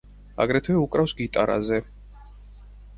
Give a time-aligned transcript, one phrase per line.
[0.45, 1.81] აგრეთვე უკრავს გიტარაზე.